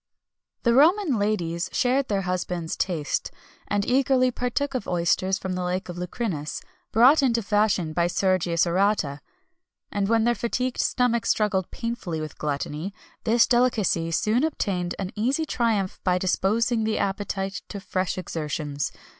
The 0.63 0.73
Roman 0.73 1.19
ladies 1.19 1.69
shared 1.71 2.07
their 2.07 2.23
husbands' 2.23 2.75
taste, 2.75 3.29
and 3.67 3.85
eagerly 3.85 4.31
partook 4.31 4.73
of 4.73 4.87
oysters 4.87 5.37
from 5.37 5.53
the 5.53 5.61
lake 5.63 5.89
of 5.89 5.95
Lucrinus, 5.95 6.59
brought 6.91 7.21
into 7.21 7.43
fashion 7.43 7.93
by 7.93 8.07
Sergius 8.07 8.65
Orata, 8.65 9.19
and 9.91 10.09
when 10.09 10.23
their 10.23 10.33
fatigued 10.33 10.79
stomachs 10.81 11.29
struggled 11.29 11.69
painfully 11.69 12.19
with 12.19 12.39
gluttony, 12.39 12.95
this 13.25 13.45
delicacy 13.45 14.09
soon 14.09 14.43
obtained 14.43 14.95
an 14.97 15.11
easy 15.13 15.45
triumph 15.45 15.99
by 16.03 16.17
disposing 16.17 16.83
the 16.83 16.97
appetite 16.97 17.61
to 17.69 17.79
fresh 17.79 18.17
exertions. 18.17 18.91